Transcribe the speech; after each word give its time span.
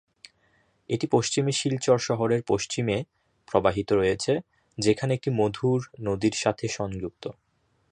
এটি 0.89 1.05
পশ্চিমে 1.11 1.51
শিলচর 1.51 1.97
শহরের 1.99 2.41
পশ্চিমে 2.47 2.97
প্রবাহিত 3.47 3.89
রয়েছে 3.91 4.33
যেখানে 4.77 5.11
এটি 5.15 5.29
মধুর 5.39 5.79
নদীর 6.01 6.35
সাথে 6.37 6.65
সংযুক্ত। 6.69 7.23